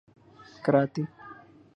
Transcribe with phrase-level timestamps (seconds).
[0.63, 1.03] کراتی